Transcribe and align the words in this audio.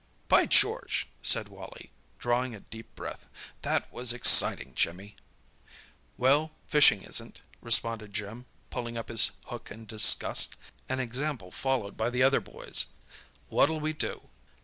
"By 0.29 0.47
George!" 0.47 1.05
said 1.21 1.47
Wally, 1.47 1.91
drawing 2.17 2.55
a 2.55 2.59
deep 2.61 2.95
breath. 2.95 3.27
"That 3.61 3.93
was 3.93 4.11
exciting, 4.13 4.73
Jimmy!" 4.73 5.15
"Well, 6.17 6.53
fishing 6.67 7.03
isn't," 7.03 7.41
responded 7.61 8.11
Jim 8.11 8.47
pulling 8.71 8.97
up 8.97 9.09
his 9.09 9.33
hook 9.45 9.69
in 9.69 9.85
disgust, 9.85 10.55
an 10.89 10.99
example 10.99 11.51
followed 11.51 11.97
by 11.97 12.09
the 12.09 12.23
other 12.23 12.41
boys. 12.41 12.87
"What'll 13.49 13.79
we 13.79 13.93
do?" 13.93 14.29